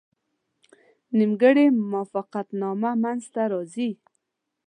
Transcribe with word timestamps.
نیمګړې 1.17 1.65
موافقتنامه 1.91 2.91
منځته 3.01 3.41
راځي. 3.51 3.89